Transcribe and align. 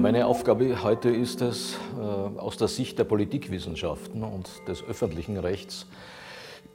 meine 0.00 0.24
Aufgabe 0.24 0.82
heute 0.82 1.10
ist 1.10 1.42
es, 1.42 1.76
äh, 1.98 2.00
aus 2.00 2.56
der 2.56 2.68
Sicht 2.68 2.98
der 2.98 3.04
Politikwissenschaften 3.04 4.24
und 4.24 4.48
des 4.66 4.82
öffentlichen 4.82 5.36
Rechts 5.36 5.86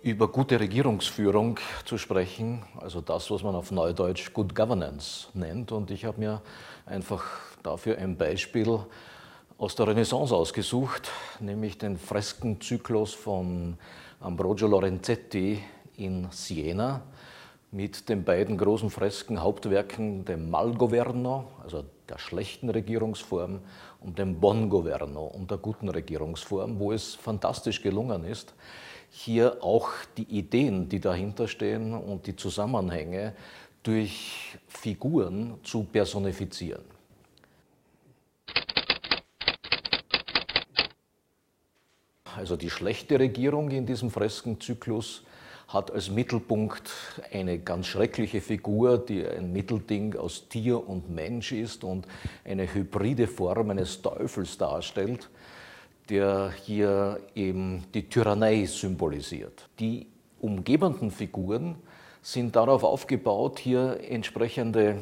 über 0.03 0.27
gute 0.27 0.59
Regierungsführung 0.59 1.59
zu 1.85 1.97
sprechen, 1.97 2.63
also 2.79 3.01
das, 3.01 3.31
was 3.31 3.41
man 3.41 3.55
auf 3.55 3.71
Neudeutsch 3.71 4.31
Good 4.31 4.53
Governance 4.53 5.27
nennt. 5.33 5.71
Und 5.71 5.89
ich 5.89 6.05
habe 6.05 6.19
mir 6.19 6.41
einfach 6.85 7.23
dafür 7.63 7.97
ein 7.97 8.15
Beispiel 8.15 8.79
aus 9.57 9.73
der 9.73 9.87
Renaissance 9.87 10.35
ausgesucht, 10.35 11.09
nämlich 11.39 11.79
den 11.79 11.97
Freskenzyklus 11.97 13.15
von 13.15 13.77
Ambrogio 14.19 14.67
Lorenzetti 14.67 15.63
in 15.97 16.27
Siena 16.29 17.01
mit 17.75 18.07
den 18.07 18.23
beiden 18.23 18.57
großen 18.57 18.89
Fresken 18.89 19.41
Hauptwerken, 19.41 20.23
dem 20.23 20.49
Malgoverno, 20.49 21.47
also 21.61 21.83
der 22.07 22.17
schlechten 22.17 22.69
Regierungsform, 22.69 23.59
und 23.99 24.17
dem 24.17 24.39
Bongoverno 24.39 25.25
und 25.25 25.51
der 25.51 25.57
guten 25.57 25.89
Regierungsform, 25.89 26.79
wo 26.79 26.93
es 26.93 27.15
fantastisch 27.15 27.81
gelungen 27.81 28.23
ist, 28.23 28.53
hier 29.09 29.57
auch 29.61 29.89
die 30.15 30.23
Ideen, 30.23 30.87
die 30.87 31.01
dahinter 31.01 31.49
stehen 31.49 31.93
und 31.93 32.27
die 32.27 32.37
Zusammenhänge 32.37 33.33
durch 33.83 34.57
Figuren 34.69 35.55
zu 35.63 35.83
personifizieren. 35.83 36.83
Also 42.37 42.55
die 42.55 42.69
schlechte 42.69 43.19
Regierung 43.19 43.69
in 43.71 43.85
diesem 43.85 44.11
Freskenzyklus 44.11 45.23
hat 45.67 45.91
als 45.91 46.09
Mittelpunkt 46.09 46.91
eine 47.31 47.59
ganz 47.59 47.87
schreckliche 47.87 48.41
Figur, 48.41 48.97
die 48.97 49.25
ein 49.25 49.51
Mittelding 49.51 50.15
aus 50.15 50.47
Tier 50.47 50.87
und 50.87 51.09
Mensch 51.09 51.51
ist 51.51 51.83
und 51.83 52.07
eine 52.43 52.71
hybride 52.71 53.27
Form 53.27 53.71
eines 53.71 54.01
Teufels 54.01 54.57
darstellt, 54.57 55.29
der 56.09 56.53
hier 56.63 57.19
eben 57.33 57.83
die 57.93 58.07
Tyrannei 58.07 58.65
symbolisiert. 58.65 59.67
Die 59.79 60.07
umgebenden 60.39 61.09
Figuren 61.09 61.75
sind 62.21 62.55
darauf 62.55 62.83
aufgebaut, 62.83 63.59
hier 63.59 63.99
entsprechende 64.07 64.97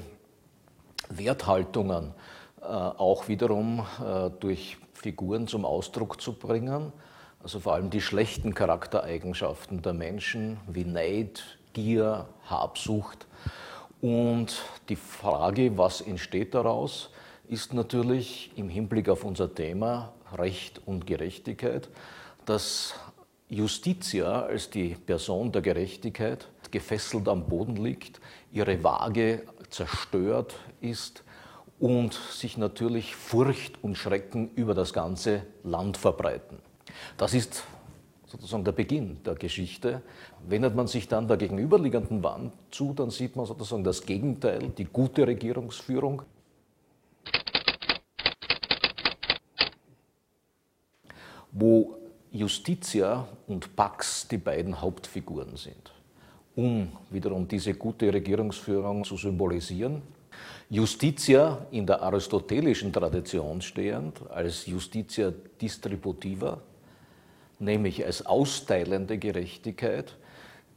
Werthaltungen 1.10 2.14
äh, 2.62 2.66
auch 2.66 3.28
wiederum 3.28 3.86
äh, 4.02 4.30
durch 4.40 4.78
Figuren 4.94 5.48
zum 5.48 5.66
Ausdruck 5.66 6.22
zu 6.22 6.34
bringen 6.34 6.94
also 7.44 7.60
vor 7.60 7.74
allem 7.74 7.90
die 7.90 8.02
schlechten 8.02 8.54
Charaktereigenschaften 8.54 9.82
der 9.82 9.94
Menschen 9.94 10.60
wie 10.68 10.86
Neid, 10.86 11.44
Gier, 11.74 12.28
Habsucht. 12.50 13.28
Und 14.02 14.64
die 14.90 14.96
Frage, 14.96 15.78
was 15.78 16.02
entsteht 16.02 16.54
daraus, 16.54 17.10
ist 17.48 17.74
natürlich 17.74 18.52
im 18.56 18.70
Hinblick 18.70 19.10
auf 19.10 19.26
unser 19.26 19.54
Thema 19.54 20.14
Recht 20.34 20.82
und 20.86 21.06
Gerechtigkeit, 21.06 21.90
dass 22.46 22.96
Justitia 23.50 24.44
als 24.44 24.70
die 24.70 24.96
Person 24.96 25.52
der 25.52 25.62
Gerechtigkeit 25.62 26.50
gefesselt 26.72 27.28
am 27.28 27.48
Boden 27.48 27.76
liegt, 27.76 28.20
ihre 28.52 28.84
Waage 28.84 29.44
zerstört 29.70 30.56
ist 30.82 31.24
und 31.80 32.14
sich 32.14 32.58
natürlich 32.58 33.16
Furcht 33.16 33.84
und 33.84 33.98
Schrecken 33.98 34.50
über 34.56 34.74
das 34.74 34.94
ganze 34.94 35.44
Land 35.64 35.98
verbreiten. 35.98 36.58
Das 37.18 37.34
ist 37.34 37.64
sozusagen 38.34 38.64
der 38.64 38.72
Beginn 38.72 39.22
der 39.24 39.36
Geschichte. 39.36 40.02
Wendet 40.48 40.76
man 40.76 40.88
sich 40.88 41.08
dann 41.08 41.28
der 41.28 41.38
gegenüberliegenden 41.38 42.24
Wand 42.24 42.54
zu, 42.72 42.94
dann 42.94 43.12
sieht 43.12 43.36
man 43.36 43.46
sozusagen 43.46 43.84
das 43.84 44.04
Gegenteil, 44.04 44.70
die 44.78 44.86
gute 44.86 45.28
Regierungsführung. 45.28 46.24
Wo 51.52 51.98
Justitia 52.32 53.28
und 53.48 53.76
Pax 53.76 54.28
die 54.28 54.40
beiden 54.40 54.82
Hauptfiguren 54.82 55.56
sind, 55.56 55.92
um 56.56 56.92
wiederum 57.12 57.48
diese 57.48 57.76
gute 57.76 58.12
Regierungsführung 58.12 59.04
zu 59.04 59.16
symbolisieren. 59.18 60.02
Justitia 60.68 61.68
in 61.70 61.86
der 61.86 62.02
aristotelischen 62.02 62.92
Tradition 62.92 63.62
stehend 63.62 64.20
als 64.32 64.66
Justitia 64.66 65.32
distributiva, 65.62 66.60
nämlich 67.60 68.06
als 68.06 68.26
austeilende 68.26 69.18
Gerechtigkeit, 69.18 70.16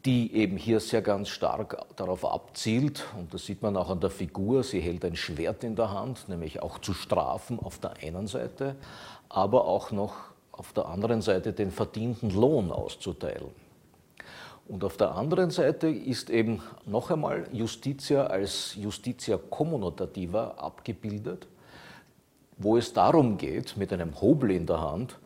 die 0.04 0.34
eben 0.34 0.56
hier 0.56 0.78
sehr 0.78 1.02
ganz 1.02 1.28
stark 1.28 1.84
darauf 1.96 2.24
abzielt, 2.24 3.04
und 3.18 3.34
das 3.34 3.44
sieht 3.44 3.62
man 3.62 3.76
auch 3.76 3.90
an 3.90 4.00
der 4.00 4.10
Figur, 4.10 4.62
sie 4.62 4.80
hält 4.80 5.04
ein 5.04 5.16
Schwert 5.16 5.64
in 5.64 5.74
der 5.74 5.92
Hand, 5.92 6.28
nämlich 6.28 6.62
auch 6.62 6.78
zu 6.78 6.94
strafen 6.94 7.58
auf 7.58 7.78
der 7.78 7.94
einen 8.02 8.28
Seite, 8.28 8.76
aber 9.28 9.66
auch 9.66 9.90
noch 9.90 10.14
auf 10.52 10.72
der 10.72 10.86
anderen 10.86 11.22
Seite 11.22 11.52
den 11.52 11.70
verdienten 11.72 12.30
Lohn 12.30 12.70
auszuteilen. 12.70 13.50
Und 14.68 14.82
auf 14.82 14.96
der 14.96 15.14
anderen 15.14 15.50
Seite 15.50 15.88
ist 15.88 16.30
eben 16.30 16.62
noch 16.86 17.10
einmal 17.10 17.48
Justitia 17.52 18.26
als 18.26 18.74
Justitia 18.74 19.38
communativa 19.38 20.54
abgebildet, 20.56 21.46
wo 22.58 22.76
es 22.76 22.92
darum 22.92 23.38
geht, 23.38 23.76
mit 23.76 23.92
einem 23.92 24.20
Hobel 24.20 24.50
in 24.50 24.66
der 24.66 24.80
Hand, 24.80 25.18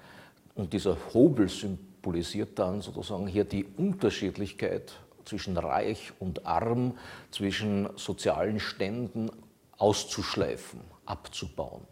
und 0.55 0.73
dieser 0.73 0.97
Hobel 1.15 1.49
symbolisiert 1.49 2.59
dann 2.59 2.81
sozusagen 2.81 3.27
hier 3.27 3.45
die 3.45 3.65
Unterschiedlichkeit 3.77 4.93
zwischen 5.25 5.57
reich 5.57 6.13
und 6.19 6.47
arm, 6.47 6.99
zwischen 7.31 7.89
sozialen 7.97 8.59
Ständen 8.59 9.31
auszuschleifen, 9.79 10.81
abzubauen. 11.07 11.83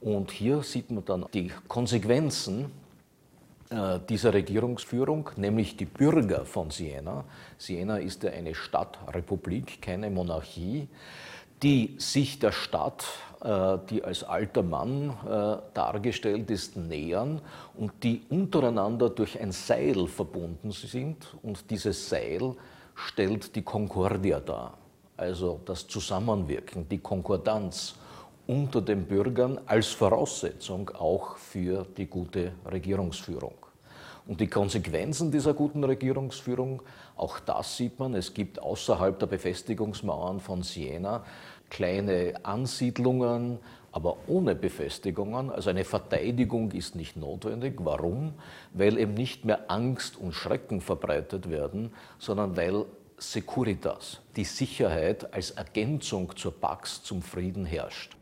Und 0.00 0.30
hier 0.30 0.62
sieht 0.62 0.90
man 0.90 1.04
dann 1.04 1.26
die 1.32 1.50
Konsequenzen 1.68 2.70
äh, 3.70 3.98
dieser 4.08 4.34
Regierungsführung, 4.34 5.30
nämlich 5.36 5.76
die 5.76 5.86
Bürger 5.86 6.44
von 6.44 6.70
Siena. 6.70 7.24
Siena 7.58 7.98
ist 7.98 8.22
ja 8.22 8.30
eine 8.30 8.54
Stadtrepublik, 8.54 9.82
keine 9.82 10.10
Monarchie, 10.10 10.88
die 11.62 11.96
sich 11.98 12.38
der 12.38 12.52
Stadt 12.52 13.04
äh, 13.46 13.78
die 13.90 14.02
als 14.02 14.24
alter 14.24 14.62
Mann 14.62 15.10
äh, 15.10 15.58
dargestellt 15.74 16.50
ist, 16.50 16.76
nähern 16.76 17.40
und 17.76 17.92
die 18.02 18.22
untereinander 18.30 19.10
durch 19.10 19.38
ein 19.38 19.52
Seil 19.52 20.06
verbunden 20.06 20.72
sind. 20.72 21.26
Und 21.42 21.70
dieses 21.70 22.08
Seil 22.08 22.54
stellt 22.94 23.54
die 23.54 23.62
Concordia 23.62 24.40
dar, 24.40 24.74
also 25.16 25.60
das 25.64 25.86
Zusammenwirken, 25.86 26.88
die 26.88 26.98
Konkordanz 26.98 27.94
unter 28.46 28.80
den 28.80 29.04
Bürgern 29.04 29.60
als 29.66 29.88
Voraussetzung 29.88 30.90
auch 30.90 31.36
für 31.36 31.86
die 31.96 32.06
gute 32.06 32.52
Regierungsführung. 32.70 33.65
Und 34.26 34.40
die 34.40 34.48
Konsequenzen 34.48 35.30
dieser 35.30 35.54
guten 35.54 35.84
Regierungsführung, 35.84 36.82
auch 37.16 37.38
das 37.38 37.76
sieht 37.76 37.98
man, 37.98 38.14
es 38.14 38.34
gibt 38.34 38.60
außerhalb 38.60 39.18
der 39.18 39.26
Befestigungsmauern 39.26 40.40
von 40.40 40.62
Siena 40.62 41.24
kleine 41.70 42.34
Ansiedlungen, 42.42 43.58
aber 43.92 44.16
ohne 44.26 44.54
Befestigungen. 44.54 45.50
Also 45.50 45.70
eine 45.70 45.84
Verteidigung 45.84 46.72
ist 46.72 46.94
nicht 46.96 47.16
notwendig. 47.16 47.74
Warum? 47.78 48.34
Weil 48.72 48.98
eben 48.98 49.14
nicht 49.14 49.44
mehr 49.44 49.70
Angst 49.70 50.18
und 50.18 50.32
Schrecken 50.32 50.80
verbreitet 50.80 51.48
werden, 51.48 51.92
sondern 52.18 52.56
weil 52.56 52.84
Securitas, 53.18 54.20
die 54.36 54.44
Sicherheit 54.44 55.32
als 55.32 55.52
Ergänzung 55.52 56.36
zur 56.36 56.52
Pax, 56.52 57.02
zum 57.02 57.22
Frieden 57.22 57.64
herrscht. 57.64 58.15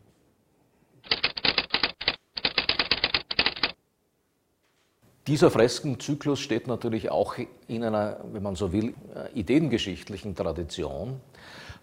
Dieser 5.27 5.49
Freskenzyklus 5.49 6.39
steht 6.39 6.67
natürlich 6.67 7.09
auch 7.09 7.35
in 7.67 7.83
einer, 7.83 8.19
wenn 8.31 8.43
man 8.43 8.55
so 8.55 8.71
will, 8.71 8.93
äh, 9.15 9.39
ideengeschichtlichen 9.39 10.35
Tradition. 10.35 11.19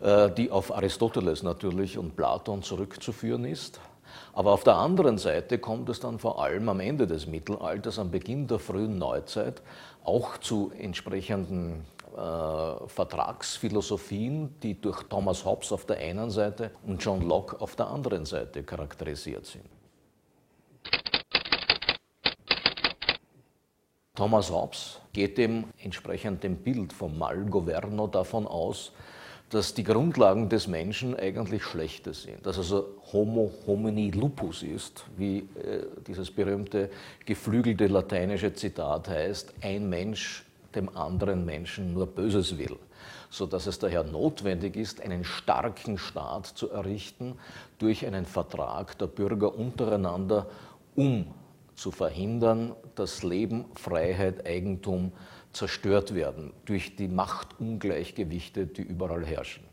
Äh, 0.02 0.32
die 0.32 0.50
auf 0.50 0.74
Aristoteles 0.74 1.44
natürlich 1.44 1.96
und 1.96 2.16
Platon 2.16 2.62
zurückzuführen 2.62 3.44
ist. 3.44 3.78
Aber 4.32 4.50
auf 4.50 4.64
der 4.64 4.74
anderen 4.74 5.16
Seite 5.16 5.58
kommt 5.58 5.88
es 5.90 6.00
dann 6.00 6.18
vor 6.18 6.42
allem 6.42 6.68
am 6.68 6.80
Ende 6.80 7.06
des 7.06 7.28
Mittelalters, 7.28 8.00
am 8.00 8.10
Beginn 8.10 8.48
der 8.48 8.58
frühen 8.58 8.98
Neuzeit, 8.98 9.62
auch 10.02 10.38
zu 10.38 10.72
entsprechenden 10.76 11.84
äh, 12.16 12.88
Vertragsphilosophien, 12.88 14.56
die 14.60 14.80
durch 14.80 15.04
Thomas 15.04 15.44
Hobbes 15.44 15.70
auf 15.70 15.86
der 15.86 15.98
einen 15.98 16.30
Seite 16.30 16.72
und 16.84 17.02
John 17.02 17.22
Locke 17.22 17.60
auf 17.60 17.76
der 17.76 17.86
anderen 17.86 18.24
Seite 18.24 18.64
charakterisiert 18.64 19.46
sind. 19.46 19.81
Thomas 24.14 24.50
Hobbes 24.50 25.00
geht 25.14 25.38
dem 25.38 25.64
entsprechend 25.78 26.44
dem 26.44 26.56
Bild 26.56 26.92
vom 26.92 27.16
Malgoverno 27.16 28.06
davon 28.08 28.46
aus, 28.46 28.92
dass 29.48 29.72
die 29.72 29.84
Grundlagen 29.84 30.50
des 30.50 30.66
Menschen 30.66 31.16
eigentlich 31.16 31.62
schlechte 31.62 32.12
sind. 32.12 32.44
Dass 32.44 32.58
also 32.58 33.00
Homo 33.10 33.50
homini 33.66 34.10
lupus 34.10 34.62
ist, 34.62 35.06
wie 35.16 35.38
äh, 35.38 35.86
dieses 36.06 36.30
berühmte 36.30 36.90
geflügelte 37.24 37.86
lateinische 37.86 38.52
Zitat 38.52 39.08
heißt, 39.08 39.54
ein 39.62 39.88
Mensch 39.88 40.44
dem 40.74 40.94
anderen 40.94 41.46
Menschen 41.46 41.94
nur 41.94 42.06
Böses 42.06 42.58
will, 42.58 42.76
sodass 43.30 43.66
es 43.66 43.78
daher 43.78 44.04
notwendig 44.04 44.76
ist, 44.76 45.00
einen 45.00 45.24
starken 45.24 45.96
Staat 45.96 46.46
zu 46.46 46.68
errichten 46.68 47.38
durch 47.78 48.04
einen 48.04 48.26
Vertrag 48.26 48.98
der 48.98 49.06
Bürger 49.06 49.54
untereinander, 49.54 50.48
um 50.96 51.24
zu 51.82 51.90
verhindern, 51.90 52.76
dass 52.94 53.24
Leben, 53.24 53.64
Freiheit, 53.74 54.46
Eigentum 54.46 55.10
zerstört 55.52 56.14
werden 56.14 56.52
durch 56.64 56.94
die 56.94 57.08
Machtungleichgewichte, 57.08 58.68
die 58.68 58.82
überall 58.82 59.26
herrschen. 59.26 59.64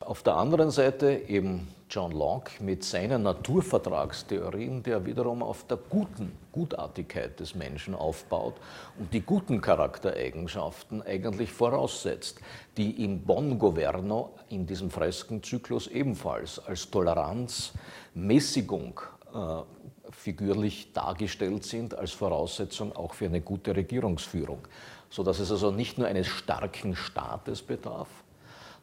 Auf 0.00 0.22
der 0.22 0.36
anderen 0.36 0.70
Seite 0.70 1.12
eben 1.28 1.68
John 1.96 2.12
Locke 2.12 2.62
mit 2.62 2.84
seinen 2.84 3.22
Naturvertragstheorien, 3.22 4.82
der 4.82 5.06
wiederum 5.06 5.42
auf 5.42 5.66
der 5.66 5.78
guten 5.78 6.36
Gutartigkeit 6.52 7.40
des 7.40 7.54
Menschen 7.54 7.94
aufbaut 7.94 8.52
und 8.98 9.14
die 9.14 9.22
guten 9.22 9.62
Charaktereigenschaften 9.62 11.00
eigentlich 11.00 11.50
voraussetzt, 11.50 12.38
die 12.76 13.02
im 13.02 13.22
Bonn-Governo 13.22 14.34
in 14.50 14.66
diesem 14.66 14.90
Freskenzyklus 14.90 15.86
ebenfalls 15.86 16.58
als 16.58 16.90
Toleranz, 16.90 17.72
Mäßigung 18.12 19.00
äh, 19.32 19.62
figürlich 20.10 20.92
dargestellt 20.92 21.64
sind, 21.64 21.94
als 21.94 22.12
Voraussetzung 22.12 22.94
auch 22.94 23.14
für 23.14 23.24
eine 23.24 23.40
gute 23.40 23.74
Regierungsführung, 23.74 24.68
sodass 25.08 25.38
es 25.38 25.50
also 25.50 25.70
nicht 25.70 25.96
nur 25.96 26.08
eines 26.08 26.26
starken 26.26 26.94
Staates 26.94 27.62
bedarf, 27.62 28.08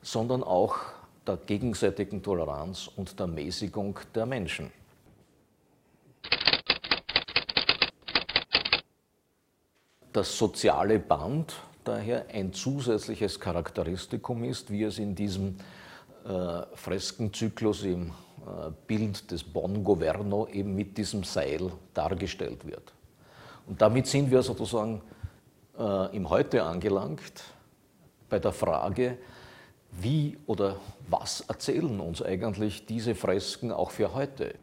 sondern 0.01 0.41
auch 0.41 0.77
der 1.25 1.37
gegenseitigen 1.37 2.21
Toleranz 2.21 2.89
und 2.95 3.19
der 3.19 3.27
Mäßigung 3.27 3.99
der 4.13 4.25
Menschen. 4.25 4.71
Das 10.11 10.37
soziale 10.37 10.99
Band 10.99 11.55
daher 11.83 12.25
ein 12.31 12.53
zusätzliches 12.53 13.39
Charakteristikum 13.39 14.43
ist, 14.43 14.71
wie 14.71 14.83
es 14.83 14.99
in 14.99 15.15
diesem 15.15 15.57
äh, 16.25 16.61
Freskenzyklus 16.75 17.83
im 17.83 18.07
äh, 18.07 18.71
Bild 18.87 19.29
des 19.31 19.43
Bonn-Governo 19.43 20.47
eben 20.47 20.75
mit 20.75 20.97
diesem 20.97 21.23
Seil 21.23 21.71
dargestellt 21.93 22.65
wird. 22.65 22.93
Und 23.67 23.81
damit 23.81 24.07
sind 24.07 24.29
wir 24.29 24.41
sozusagen 24.41 25.01
äh, 25.77 26.15
im 26.15 26.29
Heute 26.29 26.63
angelangt 26.63 27.43
bei 28.29 28.39
der 28.39 28.51
Frage, 28.51 29.17
wie 30.01 30.37
oder 30.47 30.77
was 31.07 31.41
erzählen 31.41 31.99
uns 31.99 32.21
eigentlich 32.21 32.85
diese 32.85 33.15
Fresken 33.15 33.71
auch 33.71 33.91
für 33.91 34.13
heute? 34.13 34.55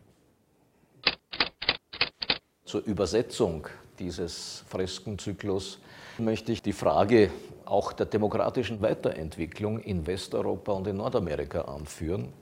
Zur 2.65 2.85
Übersetzung 2.85 3.67
dieses 3.99 4.65
Freskenzyklus 4.69 5.79
möchte 6.19 6.53
ich 6.53 6.63
die 6.63 6.73
Frage 6.73 7.31
auch 7.65 7.93
der 7.93 8.07
demokratischen 8.07 8.81
Weiterentwicklung 8.81 9.79
in 9.79 10.07
Westeuropa 10.07 10.73
und 10.73 10.87
in 10.87 10.97
Nordamerika 10.97 11.63
anführen. 11.63 12.33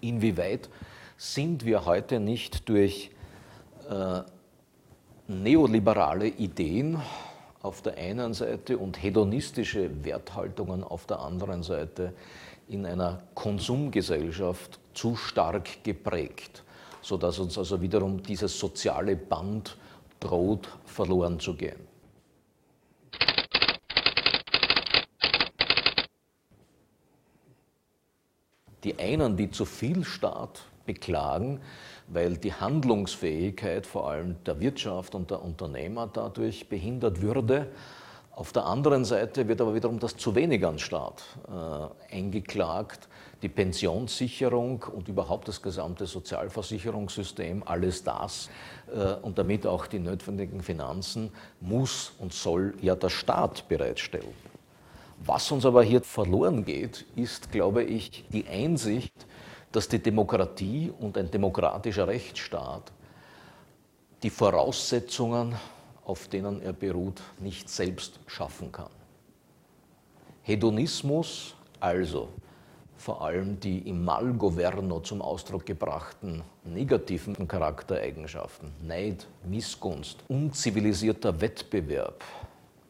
Inwieweit 0.00 0.68
sind 1.16 1.64
wir 1.64 1.84
heute 1.84 2.18
nicht 2.18 2.68
durch 2.68 3.10
äh, 3.88 4.22
neoliberale 5.28 6.26
Ideen 6.26 7.00
auf 7.62 7.82
der 7.82 7.96
einen 7.96 8.32
Seite 8.32 8.78
und 8.78 9.02
hedonistische 9.02 10.04
Werthaltungen 10.04 10.82
auf 10.82 11.06
der 11.06 11.20
anderen 11.20 11.62
Seite 11.62 12.12
in 12.68 12.86
einer 12.86 13.22
Konsumgesellschaft 13.34 14.78
zu 14.94 15.16
stark 15.16 15.84
geprägt, 15.84 16.62
sodass 17.02 17.38
uns 17.38 17.58
also 17.58 17.82
wiederum 17.82 18.22
dieses 18.22 18.58
soziale 18.58 19.16
Band 19.16 19.76
droht 20.20 20.68
verloren 20.86 21.38
zu 21.38 21.54
gehen. 21.54 21.88
Die 28.84 28.98
einen, 28.98 29.36
die 29.36 29.50
zu 29.50 29.66
viel 29.66 30.04
Staat 30.04 30.62
beklagen, 30.92 31.60
weil 32.08 32.36
die 32.36 32.52
Handlungsfähigkeit 32.52 33.86
vor 33.86 34.10
allem 34.10 34.34
der 34.44 34.58
Wirtschaft 34.58 35.14
und 35.14 35.30
der 35.30 35.40
Unternehmer 35.42 36.10
dadurch 36.12 36.68
behindert 36.68 37.22
würde. 37.22 37.68
Auf 38.32 38.52
der 38.52 38.66
anderen 38.66 39.04
Seite 39.04 39.46
wird 39.46 39.60
aber 39.60 39.74
wiederum 39.74 40.00
das 40.00 40.16
zu 40.16 40.34
wenig 40.34 40.66
an 40.66 40.78
Staat 40.78 41.22
äh, 41.46 42.16
eingeklagt. 42.16 43.08
Die 43.42 43.48
Pensionssicherung 43.48 44.84
und 44.94 45.08
überhaupt 45.08 45.46
das 45.46 45.62
gesamte 45.62 46.06
Sozialversicherungssystem, 46.06 47.62
alles 47.64 48.02
das 48.02 48.50
äh, 48.92 49.14
und 49.22 49.38
damit 49.38 49.66
auch 49.66 49.86
die 49.86 50.00
notwendigen 50.00 50.62
Finanzen 50.62 51.30
muss 51.60 52.12
und 52.18 52.32
soll 52.32 52.74
ja 52.80 52.96
der 52.96 53.10
Staat 53.10 53.68
bereitstellen. 53.68 54.34
Was 55.24 55.52
uns 55.52 55.66
aber 55.66 55.82
hier 55.82 56.00
verloren 56.00 56.64
geht, 56.64 57.04
ist, 57.14 57.52
glaube 57.52 57.84
ich, 57.84 58.24
die 58.30 58.46
Einsicht, 58.48 59.26
dass 59.72 59.88
die 59.88 60.00
Demokratie 60.00 60.92
und 60.98 61.16
ein 61.16 61.30
demokratischer 61.30 62.08
Rechtsstaat 62.08 62.92
die 64.22 64.30
Voraussetzungen, 64.30 65.54
auf 66.04 66.28
denen 66.28 66.60
er 66.62 66.72
beruht, 66.72 67.22
nicht 67.38 67.68
selbst 67.68 68.20
schaffen 68.26 68.70
kann. 68.72 68.90
Hedonismus, 70.42 71.54
also 71.78 72.28
vor 72.96 73.22
allem 73.22 73.58
die 73.58 73.88
im 73.88 74.04
Malgoverno 74.04 75.00
zum 75.00 75.22
Ausdruck 75.22 75.64
gebrachten 75.64 76.42
negativen 76.64 77.48
Charaktereigenschaften, 77.48 78.72
Neid, 78.82 79.26
Missgunst, 79.44 80.18
unzivilisierter 80.28 81.40
Wettbewerb, 81.40 82.22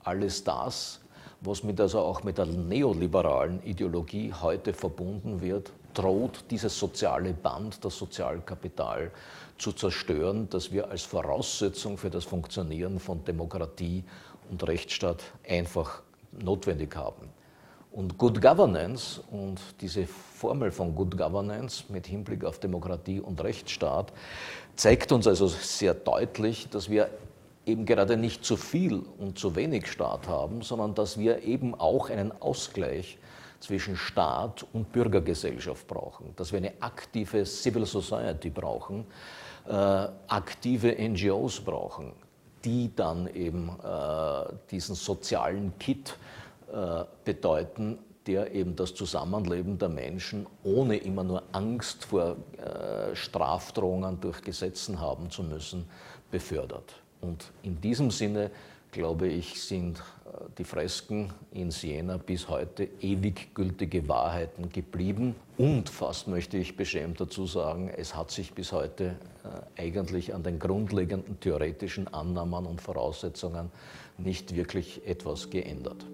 alles 0.02 0.42
das, 0.42 1.00
was 1.40 1.62
mit 1.62 1.80
also 1.80 2.00
auch 2.00 2.24
mit 2.24 2.38
der 2.38 2.46
neoliberalen 2.46 3.62
Ideologie 3.62 4.32
heute 4.32 4.72
verbunden 4.72 5.40
wird, 5.40 5.70
droht 5.94 6.44
dieses 6.50 6.78
soziale 6.78 7.32
Band, 7.32 7.84
das 7.84 7.96
Sozialkapital 7.96 9.10
zu 9.58 9.72
zerstören, 9.72 10.48
das 10.50 10.72
wir 10.72 10.90
als 10.90 11.02
Voraussetzung 11.02 11.98
für 11.98 12.10
das 12.10 12.24
Funktionieren 12.24 12.98
von 12.98 13.24
Demokratie 13.24 14.04
und 14.50 14.66
Rechtsstaat 14.66 15.22
einfach 15.48 16.02
notwendig 16.32 16.96
haben. 16.96 17.28
Und 17.92 18.18
Good 18.18 18.40
Governance 18.40 19.20
und 19.32 19.58
diese 19.80 20.06
Formel 20.06 20.70
von 20.70 20.94
Good 20.94 21.18
Governance 21.18 21.84
mit 21.88 22.06
Hinblick 22.06 22.44
auf 22.44 22.60
Demokratie 22.60 23.20
und 23.20 23.42
Rechtsstaat 23.42 24.12
zeigt 24.76 25.10
uns 25.10 25.26
also 25.26 25.48
sehr 25.48 25.94
deutlich, 25.94 26.68
dass 26.70 26.88
wir 26.88 27.10
eben 27.66 27.84
gerade 27.86 28.16
nicht 28.16 28.44
zu 28.44 28.56
viel 28.56 29.02
und 29.18 29.38
zu 29.38 29.56
wenig 29.56 29.88
Staat 29.90 30.28
haben, 30.28 30.62
sondern 30.62 30.94
dass 30.94 31.18
wir 31.18 31.42
eben 31.42 31.74
auch 31.74 32.10
einen 32.10 32.32
Ausgleich 32.40 33.18
zwischen 33.60 33.96
Staat 33.96 34.66
und 34.72 34.90
Bürgergesellschaft 34.90 35.86
brauchen, 35.86 36.34
dass 36.36 36.50
wir 36.50 36.58
eine 36.58 36.72
aktive 36.80 37.44
Civil 37.44 37.86
Society 37.86 38.50
brauchen, 38.50 39.04
äh, 39.68 39.72
aktive 39.72 40.96
NGOs 40.98 41.60
brauchen, 41.60 42.12
die 42.64 42.90
dann 42.94 43.26
eben 43.34 43.68
äh, 43.68 44.52
diesen 44.70 44.94
sozialen 44.94 45.78
Kit 45.78 46.16
äh, 46.72 47.04
bedeuten, 47.24 47.98
der 48.26 48.52
eben 48.52 48.76
das 48.76 48.94
Zusammenleben 48.94 49.78
der 49.78 49.88
Menschen 49.88 50.46
ohne 50.64 50.96
immer 50.96 51.24
nur 51.24 51.42
Angst 51.52 52.04
vor 52.04 52.36
äh, 52.56 53.14
Strafdrohungen 53.14 54.20
durch 54.20 54.42
Gesetzen 54.42 55.00
haben 55.00 55.30
zu 55.30 55.42
müssen, 55.42 55.88
befördert. 56.30 56.94
Und 57.20 57.50
in 57.62 57.80
diesem 57.80 58.10
Sinne 58.10 58.50
glaube 58.92 59.28
ich, 59.28 59.62
sind 59.62 60.02
die 60.58 60.64
Fresken 60.64 61.32
in 61.52 61.70
Siena 61.70 62.16
bis 62.16 62.48
heute 62.48 62.88
ewig 63.00 63.54
gültige 63.54 64.08
Wahrheiten 64.08 64.70
geblieben. 64.70 65.34
Und 65.58 65.88
fast 65.88 66.28
möchte 66.28 66.56
ich 66.56 66.76
beschämt 66.76 67.20
dazu 67.20 67.46
sagen, 67.46 67.90
es 67.96 68.14
hat 68.14 68.30
sich 68.30 68.52
bis 68.52 68.72
heute 68.72 69.16
äh, 69.76 69.82
eigentlich 69.82 70.34
an 70.34 70.42
den 70.42 70.58
grundlegenden 70.58 71.40
theoretischen 71.40 72.08
Annahmen 72.12 72.66
und 72.66 72.80
Voraussetzungen 72.80 73.70
nicht 74.18 74.54
wirklich 74.54 75.06
etwas 75.06 75.50
geändert. 75.50 76.04